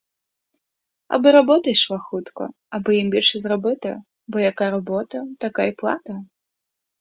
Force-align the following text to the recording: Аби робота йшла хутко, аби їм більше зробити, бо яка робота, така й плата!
Аби 1.07 1.31
робота 1.31 1.69
йшла 1.69 1.97
хутко, 1.99 2.49
аби 2.69 2.95
їм 2.95 3.09
більше 3.09 3.39
зробити, 3.39 3.97
бо 4.27 4.39
яка 4.39 4.71
робота, 4.71 5.23
така 5.39 5.63
й 5.63 5.71
плата! 5.71 6.23